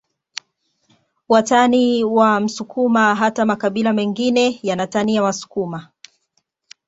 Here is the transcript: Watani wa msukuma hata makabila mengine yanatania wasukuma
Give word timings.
Watani 1.29 2.03
wa 2.03 2.39
msukuma 2.39 3.15
hata 3.15 3.45
makabila 3.45 3.93
mengine 3.93 4.59
yanatania 4.63 5.23
wasukuma 5.23 5.89